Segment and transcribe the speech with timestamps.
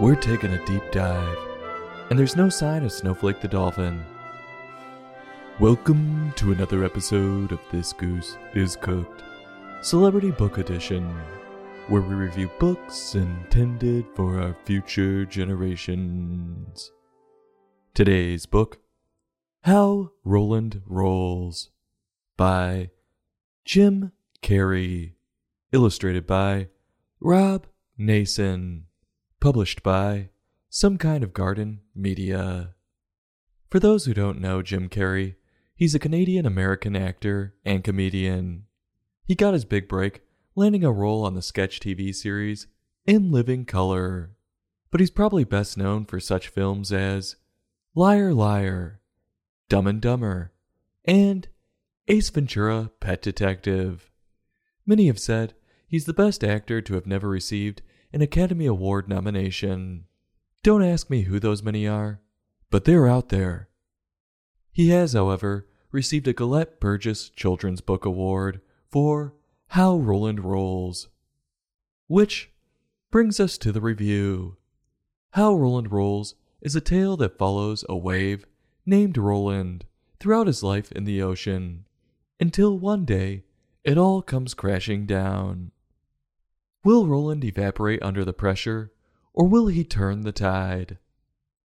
[0.00, 1.36] we're taking a deep dive,
[2.08, 4.02] and there's no sign of Snowflake the Dolphin.
[5.58, 9.22] Welcome to another episode of This Goose is Cooked,
[9.82, 11.04] Celebrity Book Edition,
[11.88, 16.90] where we review books intended for our future generations.
[17.92, 18.78] Today's book,
[19.64, 21.68] How Roland Rolls,
[22.38, 22.88] by
[23.66, 24.12] Jim
[24.42, 25.12] Carrey,
[25.72, 26.68] illustrated by
[27.20, 27.66] Rob
[27.98, 28.86] Nason,
[29.40, 30.28] published by
[30.68, 32.74] Some Kind of Garden Media.
[33.70, 35.36] For those who don't know Jim Carrey,
[35.74, 38.64] he's a Canadian American actor and comedian.
[39.24, 40.20] He got his big break
[40.54, 42.66] landing a role on the sketch TV series
[43.06, 44.32] In Living Color,
[44.90, 47.36] but he's probably best known for such films as
[47.94, 49.00] Liar Liar,
[49.70, 50.52] Dumb and Dumber,
[51.06, 51.48] and
[52.08, 54.10] Ace Ventura Pet Detective.
[54.84, 55.54] Many have said
[55.86, 57.80] he's the best actor to have never received
[58.12, 60.06] an Academy Award nomination.
[60.62, 62.20] Don't ask me who those many are,
[62.70, 63.68] but they're out there.
[64.72, 69.34] He has, however, received a Gelett Burgess Children's Book Award for
[69.68, 71.08] How Roland Rolls.
[72.06, 72.50] Which
[73.10, 74.56] brings us to the review.
[75.30, 78.46] How Roland Rolls is a tale that follows a wave
[78.84, 79.84] named Roland
[80.18, 81.84] throughout his life in the ocean
[82.38, 83.44] until one day
[83.84, 85.70] it all comes crashing down.
[86.82, 88.90] Will Roland evaporate under the pressure,
[89.34, 90.96] or will he turn the tide?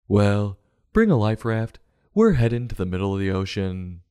[0.10, 0.58] Well,
[0.92, 1.80] bring a life raft,
[2.14, 4.02] we're heading to the middle of the ocean.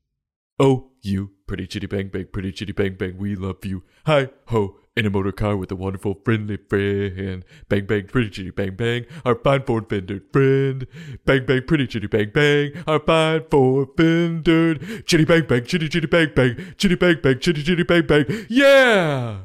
[0.59, 3.83] Oh, you, pretty chitty bang bang, pretty chitty bang bang, we love you.
[4.07, 7.45] Hi ho, in a motor car with a wonderful friendly friend.
[7.69, 10.87] Bang bang, pretty chitty bang bang, our fine Ford fendered friend.
[11.27, 15.05] Bang bang, pretty chitty bang bang, our fine Ford fendered.
[15.07, 18.47] Chitty bang bang, chitty chitty bang bang, chitty bang bang, chitty chitty bang bang.
[18.49, 19.41] Yeah!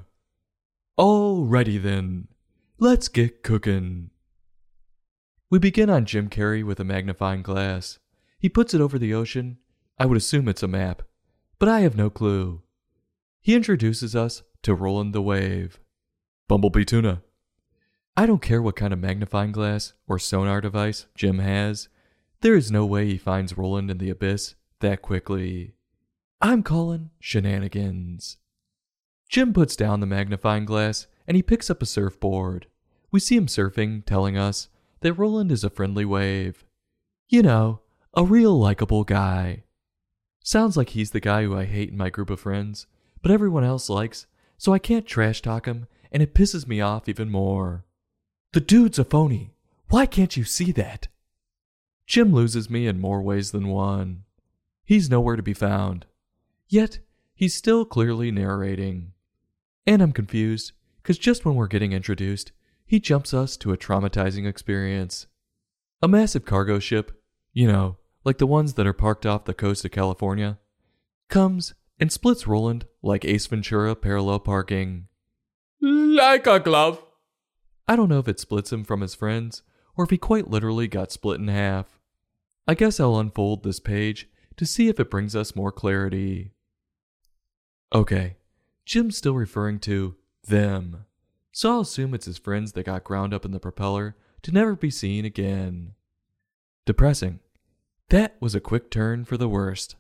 [1.00, 2.28] Alrighty then,
[2.78, 4.10] let's get cooking.
[5.50, 8.00] We begin on Jim Carrey with a magnifying glass.
[8.38, 9.60] He puts it over the ocean.
[9.98, 11.04] I would assume it's a map,
[11.58, 12.64] but I have no clue.
[13.40, 15.80] He introduces us to Roland the Wave.
[16.50, 17.22] Bumblebee tuna.
[18.18, 21.88] I don't care what kind of magnifying glass or sonar device Jim has.
[22.42, 25.76] There is no way he finds Roland in the abyss that quickly.
[26.42, 28.36] I'm calling shenanigans.
[29.30, 32.66] Jim puts down the magnifying glass and he picks up a surfboard.
[33.12, 34.70] We see him surfing, telling us
[35.02, 36.66] that Roland is a friendly wave.
[37.28, 37.82] You know,
[38.16, 39.64] a real likable guy.
[40.42, 42.88] Sounds like he's the guy who I hate in my group of friends,
[43.22, 44.26] but everyone else likes,
[44.58, 47.86] so I can't trash talk him, and it pisses me off even more.
[48.54, 49.54] The dude's a phony.
[49.90, 51.08] Why can't you see that?
[52.08, 54.24] Jim loses me in more ways than one.
[54.84, 56.08] He's nowhere to be found.
[56.68, 56.98] Yet,
[57.36, 59.14] he's still clearly narrating.
[59.90, 62.52] And I'm confused, because just when we're getting introduced,
[62.86, 65.26] he jumps us to a traumatizing experience.
[66.04, 67.20] A massive cargo ship,
[67.54, 70.60] you know, like the ones that are parked off the coast of California,
[71.28, 75.08] comes and splits Roland like Ace Ventura parallel parking.
[75.82, 77.04] Like a glove.
[77.88, 79.64] I don't know if it splits him from his friends
[79.98, 82.00] or if he quite literally got split in half.
[82.68, 86.52] I guess I'll unfold this page to see if it brings us more clarity.
[87.92, 88.36] Okay,
[88.90, 90.16] Jim's still referring to
[90.48, 91.06] them,
[91.52, 94.76] so I'll assume it's his friends that got ground up in the propeller to never
[94.76, 95.94] be seen again.
[96.88, 97.40] Depressing.
[98.10, 99.96] That was a quick turn for the worst.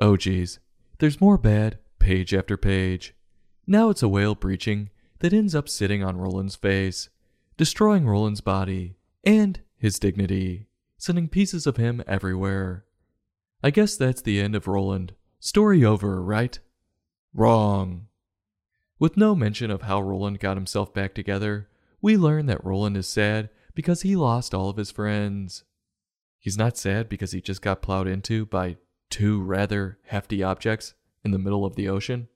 [0.00, 0.58] Oh geez,
[0.98, 3.14] there's more bad, page after page.
[3.64, 7.10] Now it's a whale breaching that ends up sitting on Roland's face,
[7.56, 10.66] destroying Roland's body and his dignity,
[10.98, 12.86] sending pieces of him everywhere.
[13.62, 15.14] I guess that's the end of Roland.
[15.38, 16.58] Story over, right?
[17.32, 18.06] Wrong.
[18.98, 21.68] With no mention of how Roland got himself back together,
[22.02, 25.64] we learn that Roland is sad because he lost all of his friends.
[26.38, 28.78] He's not sad because he just got plowed into by
[29.10, 32.28] two rather hefty objects in the middle of the ocean.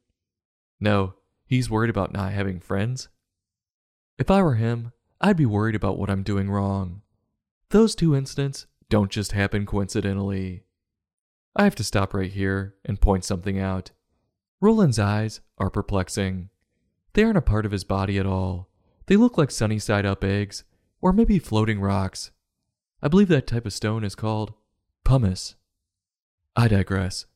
[0.78, 1.14] No,
[1.46, 3.08] he's worried about not having friends.
[4.18, 7.02] If I were him, I'd be worried about what I'm doing wrong.
[7.70, 10.64] Those two incidents don't just happen coincidentally.
[11.56, 13.90] I have to stop right here and point something out.
[14.60, 16.50] Roland's eyes are perplexing.
[17.12, 18.68] They aren't a part of his body at all.
[19.06, 20.64] They look like sunny side up eggs,
[21.00, 22.30] or maybe floating rocks.
[23.02, 24.54] I believe that type of stone is called
[25.04, 25.54] pumice.
[26.56, 27.26] I digress.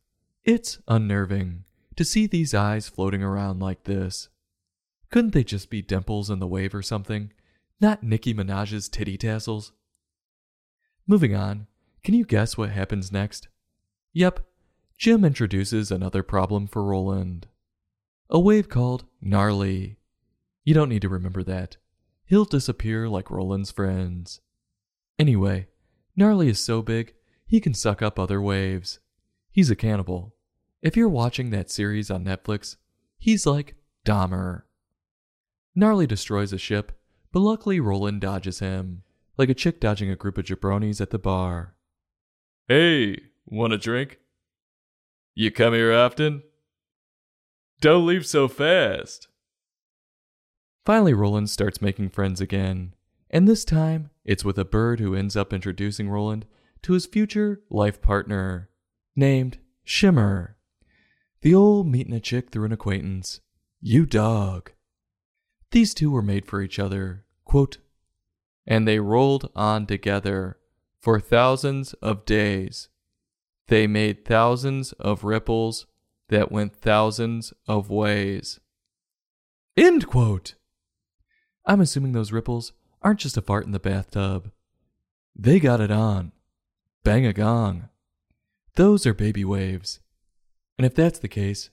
[0.44, 1.64] It's unnerving
[1.96, 4.28] to see these eyes floating around like this.
[5.10, 7.32] Couldn't they just be dimples in the wave or something?
[7.80, 9.72] Not Nicki Minaj's titty tassels?
[11.06, 11.66] Moving on,
[12.02, 13.48] can you guess what happens next?
[14.12, 14.40] Yep,
[14.98, 17.46] Jim introduces another problem for Roland.
[18.30, 19.96] A wave called Gnarly.
[20.64, 21.76] You don't need to remember that.
[22.24, 24.40] he'll disappear like Roland's friends.
[25.18, 25.68] Anyway,
[26.16, 27.14] Gnarly is so big,
[27.46, 28.98] he can suck up other waves.
[29.50, 30.34] He's a cannibal.
[30.82, 32.76] If you're watching that series on Netflix,
[33.18, 34.62] he's like Dahmer.
[35.74, 37.00] Gnarly destroys a ship,
[37.32, 39.04] but luckily Roland dodges him,
[39.38, 41.76] like a chick dodging a group of jabronis at the bar.
[42.66, 43.16] Hey,
[43.46, 44.18] want a drink?
[45.38, 46.42] You come here often?
[47.80, 49.28] Don't leave so fast.
[50.84, 52.92] Finally, Roland starts making friends again,
[53.30, 56.44] and this time it's with a bird who ends up introducing Roland
[56.82, 58.68] to his future life partner,
[59.14, 60.56] named Shimmer.
[61.42, 63.38] The old meeting a chick through an acquaintance.
[63.80, 64.72] You dog.
[65.70, 67.78] These two were made for each other, quote,
[68.66, 70.58] and they rolled on together
[71.00, 72.88] for thousands of days.
[73.68, 75.86] They made thousands of ripples
[76.28, 78.60] that went thousands of ways.
[79.76, 80.54] End quote.
[81.64, 82.72] I'm assuming those ripples
[83.02, 84.50] aren't just a fart in the bathtub.
[85.36, 86.32] They got it on.
[87.04, 87.88] Bang a gong.
[88.74, 90.00] Those are baby waves.
[90.78, 91.70] And if that's the case,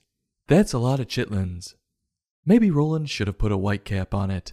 [0.48, 1.74] that's a lot of chitlins.
[2.44, 4.52] Maybe Roland should have put a white cap on it.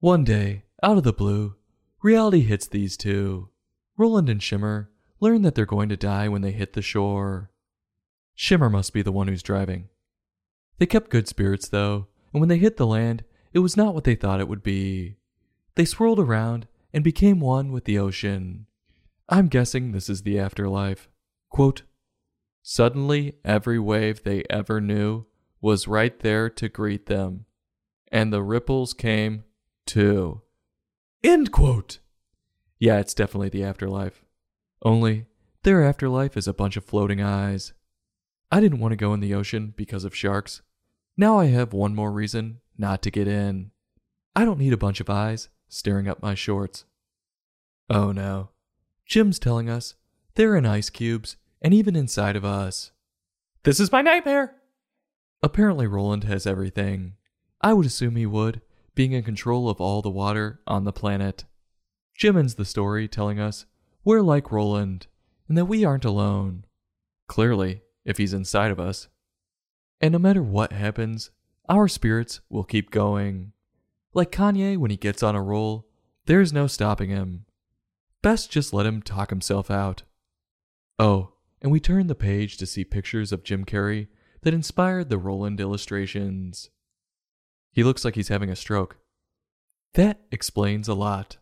[0.00, 1.54] One day, out of the blue,
[2.02, 3.48] reality hits these two.
[3.96, 4.90] Roland and Shimmer
[5.20, 7.50] learn that they're going to die when they hit the shore.
[8.34, 9.88] Shimmer must be the one who's driving.
[10.78, 14.04] They kept good spirits, though, and when they hit the land, it was not what
[14.04, 15.16] they thought it would be.
[15.74, 18.66] They swirled around and became one with the ocean.
[19.28, 21.08] I'm guessing this is the afterlife.
[21.48, 21.82] Quote,
[22.62, 25.26] Suddenly, every wave they ever knew
[25.60, 27.46] was right there to greet them,
[28.12, 29.44] and the ripples came
[29.86, 30.42] too.
[31.24, 32.00] End quote.
[32.78, 34.25] Yeah, it's definitely the afterlife.
[34.82, 35.26] Only,
[35.62, 37.72] their afterlife is a bunch of floating eyes.
[38.50, 40.62] I didn't want to go in the ocean because of sharks.
[41.16, 43.70] Now I have one more reason not to get in.
[44.34, 46.84] I don't need a bunch of eyes staring up my shorts.
[47.88, 48.50] Oh no.
[49.06, 49.94] Jim's telling us
[50.34, 52.92] they're in ice cubes and even inside of us.
[53.62, 54.54] This is my nightmare!
[55.42, 57.14] Apparently, Roland has everything.
[57.60, 58.60] I would assume he would,
[58.94, 61.44] being in control of all the water on the planet.
[62.14, 63.66] Jim ends the story telling us
[64.06, 65.08] we're like Roland
[65.48, 66.64] and that we aren't alone.
[67.26, 69.08] Clearly, if he's inside of us.
[70.00, 71.30] And no matter what happens,
[71.68, 73.52] our spirits will keep going.
[74.14, 75.88] Like Kanye when he gets on a roll,
[76.26, 77.46] there's no stopping him.
[78.22, 80.04] Best just let him talk himself out.
[81.00, 84.06] Oh, and we turn the page to see pictures of Jim Carrey
[84.42, 86.70] that inspired the Roland illustrations.
[87.72, 88.98] He looks like he's having a stroke.
[89.94, 91.38] That explains a lot.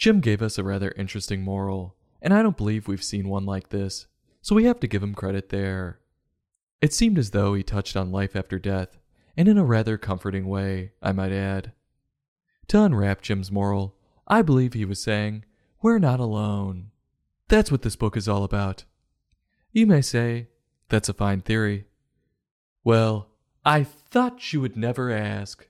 [0.00, 3.68] Jim gave us a rather interesting moral, and I don't believe we've seen one like
[3.68, 4.06] this,
[4.40, 6.00] so we have to give him credit there.
[6.80, 8.98] It seemed as though he touched on life after death,
[9.36, 11.72] and in a rather comforting way, I might add.
[12.68, 13.94] To unwrap Jim's moral,
[14.26, 15.44] I believe he was saying,
[15.82, 16.92] We're not alone.
[17.48, 18.84] That's what this book is all about.
[19.70, 20.48] You may say,
[20.88, 21.84] That's a fine theory.
[22.84, 23.28] Well,
[23.66, 25.68] I thought you would never ask.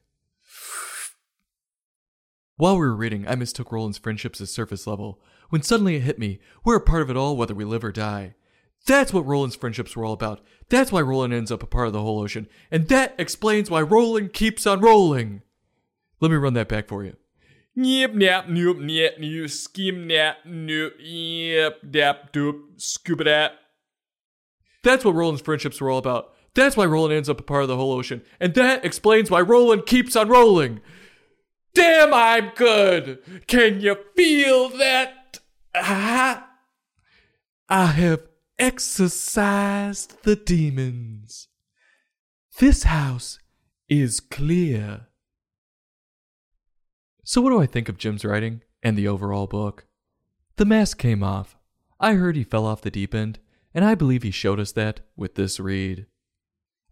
[2.60, 5.18] While we were reading, I mistook Roland's friendships as surface level,
[5.48, 7.90] when suddenly it hit me we're a part of it all whether we live or
[7.90, 8.34] die.
[8.86, 10.42] That's what Roland's friendships were all about.
[10.68, 12.48] That's why Roland ends up a part of the whole ocean.
[12.70, 15.40] And that explains why Roland keeps on rolling.
[16.20, 17.16] Let me run that back for you.
[17.76, 23.52] Yep, nap, noop, nyep, new, skim, nap, noop, yep, dap, doop, scuba dat.
[24.82, 26.34] That's what Roland's friendships were all about.
[26.52, 28.20] That's why Roland ends up a part of the whole ocean.
[28.38, 30.82] And that explains why Roland keeps on rolling.
[31.74, 33.22] Damn, I'm good.
[33.46, 35.38] Can you feel that?
[35.74, 36.48] Ah.
[37.68, 38.22] I have
[38.58, 41.48] exorcised the demons.
[42.58, 43.38] This house
[43.88, 45.06] is clear.
[47.24, 49.86] So, what do I think of Jim's writing and the overall book?
[50.56, 51.56] The mask came off.
[52.00, 53.38] I heard he fell off the deep end,
[53.72, 56.06] and I believe he showed us that with this read.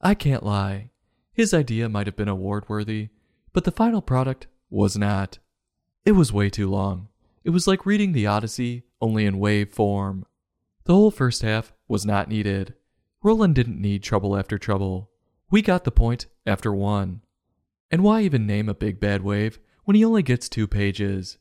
[0.01, 0.91] I can't lie.
[1.33, 3.09] His idea might have been award worthy,
[3.53, 5.39] but the final product was not.
[6.05, 7.09] It was way too long.
[7.45, 10.27] It was like reading the Odyssey, only in wave form.
[10.85, 12.75] The whole first half was not needed.
[13.23, 15.11] Roland didn't need trouble after trouble.
[15.51, 17.23] We got the point after one.
[17.91, 21.39] And why even name a big bad wave when he only gets two pages?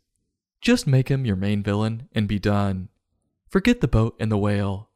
[0.61, 2.89] Just make him your main villain and be done.
[3.47, 4.89] Forget the boat and the whale.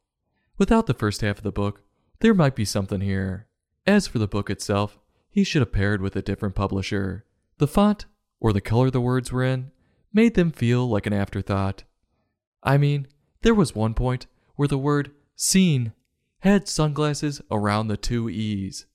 [0.58, 1.82] Without the first half of the book,
[2.20, 3.46] there might be something here.
[3.86, 4.98] As for the book itself,
[5.30, 7.24] he should have paired with a different publisher.
[7.58, 8.06] The font,
[8.42, 9.70] or the color the words were in,
[10.12, 11.84] made them feel like an afterthought.
[12.60, 13.06] I mean,
[13.42, 15.92] there was one point where the word seen
[16.40, 18.86] had sunglasses around the two E's.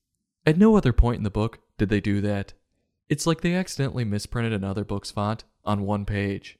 [0.46, 2.54] At no other point in the book did they do that.
[3.08, 6.60] It's like they accidentally misprinted another book's font on one page.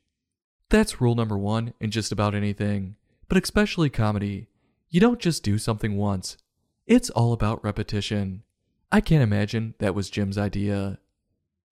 [0.70, 2.96] That's rule number one in just about anything,
[3.28, 4.48] but especially comedy.
[4.90, 6.38] You don't just do something once,
[6.86, 8.44] it's all about repetition.
[8.94, 11.00] I can't imagine that was Jim's idea.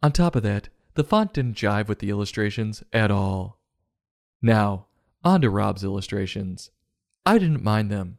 [0.04, 3.60] On top of that, the font didn't jive with the illustrations at all.
[4.42, 4.88] Now,
[5.24, 6.72] on to Rob's illustrations.
[7.26, 8.18] I didn't mind them.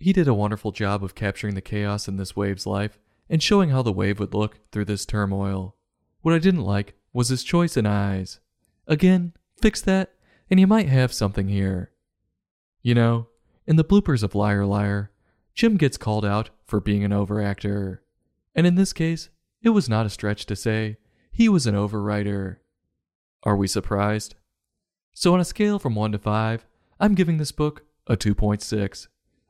[0.00, 2.98] He did a wonderful job of capturing the chaos in this wave's life
[3.28, 5.76] and showing how the wave would look through this turmoil.
[6.22, 8.40] What I didn't like was his choice in eyes.
[8.86, 10.14] Again, fix that,
[10.50, 11.90] and you might have something here.
[12.82, 13.28] You know,
[13.66, 15.10] in the bloopers of Liar Liar,
[15.54, 17.98] Jim gets called out for being an overactor.
[18.54, 19.28] And in this case,
[19.62, 20.96] it was not a stretch to say
[21.38, 22.56] he was an overwriter.
[23.44, 24.34] Are we surprised?
[25.14, 26.66] So, on a scale from 1 to 5,
[26.98, 29.06] I'm giving this book a 2.6.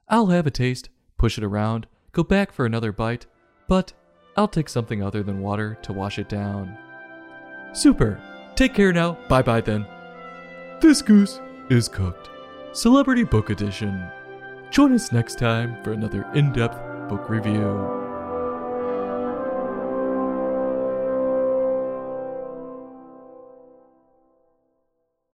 [0.07, 3.25] I'll have a taste, push it around, go back for another bite,
[3.69, 3.95] but
[4.37, 6.77] I'll take something other than water to wash it down.
[7.73, 8.21] Super!
[8.55, 9.17] Take care now.
[9.31, 9.87] Bye bye then.
[10.83, 11.41] This goose
[11.71, 12.29] is cooked.
[12.73, 14.11] Celebrity Book Edition.
[14.71, 16.77] Join us next time for another in depth
[17.09, 17.98] book review.